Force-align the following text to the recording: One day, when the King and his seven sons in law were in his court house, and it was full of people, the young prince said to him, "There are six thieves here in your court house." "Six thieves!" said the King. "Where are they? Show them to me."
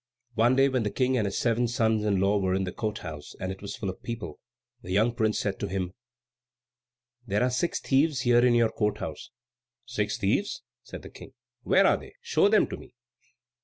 One 0.33 0.55
day, 0.55 0.67
when 0.67 0.81
the 0.81 0.89
King 0.89 1.15
and 1.15 1.25
his 1.27 1.37
seven 1.37 1.67
sons 1.67 2.03
in 2.03 2.19
law 2.19 2.39
were 2.39 2.55
in 2.55 2.65
his 2.65 2.73
court 2.73 2.97
house, 3.05 3.35
and 3.39 3.51
it 3.51 3.61
was 3.61 3.75
full 3.75 3.87
of 3.91 4.01
people, 4.01 4.39
the 4.81 4.89
young 4.89 5.13
prince 5.13 5.37
said 5.37 5.59
to 5.59 5.67
him, 5.67 5.93
"There 7.27 7.43
are 7.43 7.51
six 7.51 7.79
thieves 7.79 8.21
here 8.21 8.43
in 8.43 8.55
your 8.55 8.69
court 8.69 8.97
house." 8.97 9.29
"Six 9.85 10.17
thieves!" 10.17 10.63
said 10.81 11.03
the 11.03 11.11
King. 11.11 11.33
"Where 11.61 11.85
are 11.85 11.97
they? 11.97 12.15
Show 12.19 12.49
them 12.49 12.65
to 12.69 12.77
me." 12.77 12.95